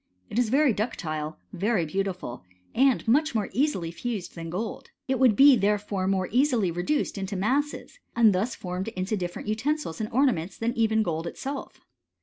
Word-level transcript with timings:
It 0.31 0.39
is 0.39 0.49
very 0.49 0.73
ductile, 0.73 1.37
very 1.53 1.85
beautiful, 1.85 2.43
and 2.73 3.07
much 3.07 3.35
more 3.35 3.49
easily 3.53 3.91
fused 3.91 4.33
than 4.33 4.49
gold: 4.49 4.89
it 5.07 5.19
would 5.19 5.35
be 5.35 5.55
therefore 5.55 6.07
more 6.07 6.27
easily 6.31 6.71
reduced 6.71 7.19
into 7.19 7.35
masses, 7.35 7.99
and 8.15 8.35
formed 8.53 8.87
into 8.87 9.15
different 9.15 9.47
utensils 9.47 10.01
and 10.01 10.09
orna 10.11 10.33
ments 10.33 10.57
than 10.57 10.73
even 10.75 11.03
gold 11.03 11.27
itself. 11.27 11.81